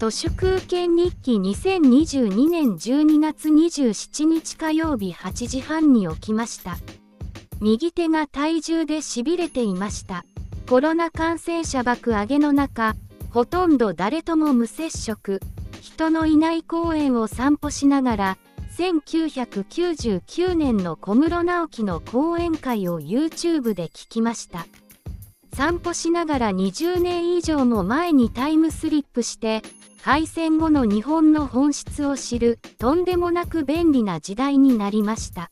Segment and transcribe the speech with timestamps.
[0.00, 6.78] 都市空権日記2022年12月27日火曜日8時半に起きました。
[7.60, 10.24] 右手が体重で痺れていました。
[10.70, 12.96] コロナ感染者爆上げの中、
[13.28, 15.38] ほとんど誰とも無接触、
[15.82, 18.38] 人のいない公園を散歩しながら、
[18.78, 24.66] 1999年の小室直樹の講演会を YouTube で聞きました。
[25.60, 29.60] 散歩しながら20年以上も前にタイムスリップして、
[30.00, 35.50] 敗戦後の日本の本質を知る、とんでもなく便利な時代になりました。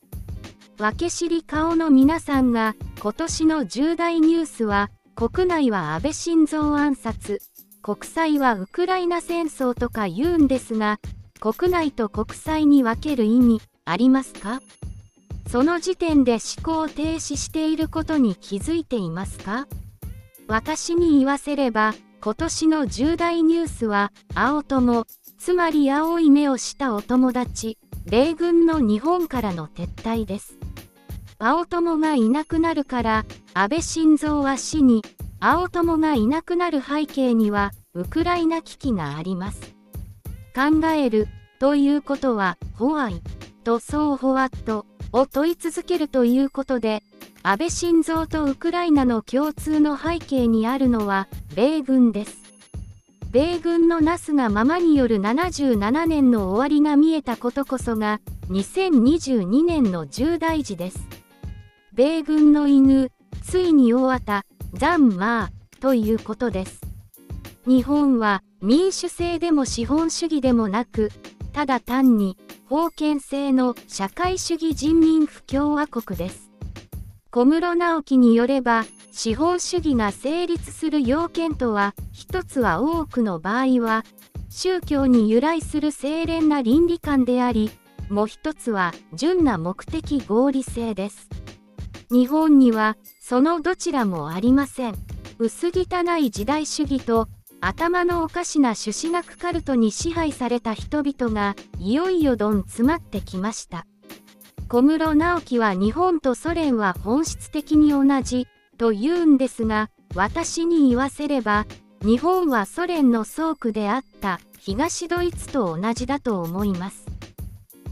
[0.79, 7.41] 分け知り顔の皆さんが、今年の重大ニュースは、国内は安倍晋三暗殺、
[7.83, 11.01] 国際はウクライナ戦争とか言うんですが、
[11.39, 14.63] 国内と国際に分ける意味、ありますか？
[15.51, 19.67] その時点で思考停止していることに気づいていますか？
[20.49, 25.07] 私に言わせれば、今年の重大ニュースは、青友、
[25.39, 30.59] つまり青い目をしたお友達、米軍の日本からの撤退です。
[31.39, 35.05] 青友がいなくなるから、安倍晋三は死に、
[35.39, 39.75] 青友がいなくなる背景には、ウクライナ危機があります。
[40.55, 43.21] 考える、ということは、ホワイ
[43.65, 47.03] とそうホワットを問い続けるということで、
[47.51, 52.37] 安倍晋三とウクライナの共通の背景にあるのは、米軍です。
[53.31, 60.99] 米軍のなすがままによる77年の終わりが見えたことこそが、2022年の重大事です。
[61.95, 63.11] 米軍の犬、
[63.43, 66.83] ついに終わった、ザンマー、ということです。
[67.67, 71.11] 日本は民主制でも資本主義でもなく、
[71.55, 72.37] ただ単に
[72.69, 76.49] 封建制の社会主義人民不共和国です。
[77.31, 84.05] 小室直樹によれば、資本主義が成立する要件とは、一つは多くの場合は、
[84.49, 87.71] 宗教に由来する清廉な倫理観であり、
[88.09, 91.29] もう一つは純な目的合理性です。
[92.11, 94.95] 日本には、そのどちらもありません。
[95.39, 97.29] 薄汚い時代主義と、
[97.61, 103.85] 頭のおかしな朱子学カルトに支配された人々が、いよいよどん詰まってきました。
[104.71, 108.47] 小室直樹は日本とソ連は本質的に同じ
[108.77, 111.65] と言うんですが、私に言わせれば、
[112.03, 117.07] 日本はソ連の倉庫であった東ドイツと同じだと思います。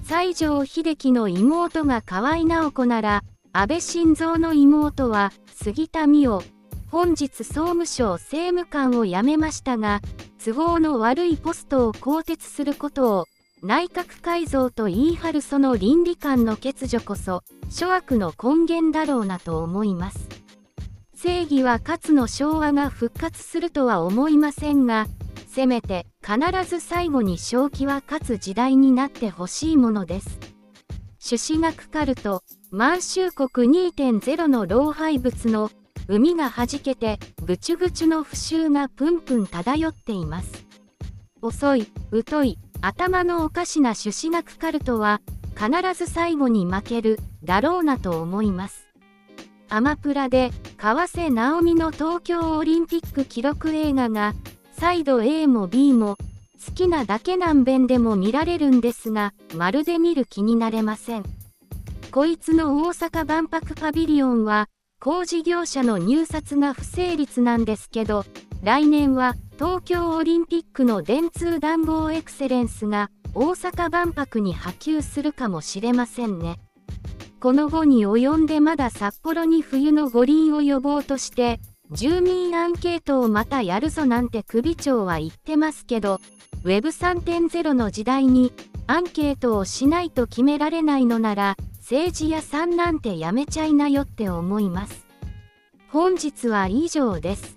[0.04, 6.42] 西城秀樹の妹が河合直子なら、安倍晋三の妹は杉田美代、
[6.90, 10.02] 本日総務省政務官を辞めましたが、
[10.44, 13.26] 都合の悪いポストを更迭することを
[13.66, 20.28] 内閣改造と言い張るその倫理観の欠如こそ、諸悪の根源だろうなと思います。
[21.16, 25.08] 正義は勝の昭和が復活するとは思いませんが、
[25.48, 30.38] せめて必ず最後に正気は勝つ時代になってほしいものです。
[31.18, 35.72] 朱子学カルト、満州国2.0の老廃物の
[36.06, 40.66] 海がはじけてぐちゅぐちゅの腐臭がぷんぷん漂っています。
[41.42, 41.88] 遅い、
[42.28, 45.20] 疎い、頭のおかしな朱子学カルトは
[45.56, 48.86] 必ず最後に負けるだろうなと思います。
[49.68, 54.34] アマプラで川瀬直美の東京オリンピック記録映画が
[54.78, 56.16] 再度 A も B も
[56.64, 61.24] 好きなだけ何遍でも見られるんですがまるで見る気になれません。
[62.12, 64.68] こいつの大阪万博パビリオンは
[65.00, 68.24] 工事業者の入札が不成立なんですけど
[68.62, 76.60] 来年は東京オリンピックの電通暖房エクセレンスが大阪万博に波及するかもしれませんね。
[77.40, 81.58] この後に及んでまだ札幌に冬の五輪を呼ぼうとして
[81.90, 86.20] 住民アンケートをまたやるぞなんて首長は言ってますけど
[86.64, 88.52] Web3.0 の時代に
[88.86, 95.06] アンケートをしないと決められないのなら政治屋さんなんてやめちゃいなよって思います。
[95.88, 97.56] 本日は以上です。